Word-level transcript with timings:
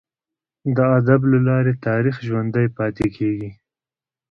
د 0.75 0.77
ادب 0.97 1.21
له 1.31 1.39
لاري 1.47 1.73
تاریخ 1.87 2.15
ژوندي 2.27 2.65
پاته 2.77 3.05
کیږي. 3.17 3.49